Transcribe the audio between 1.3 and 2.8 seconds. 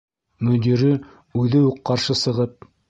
үҙе үк ҡаршы сығып: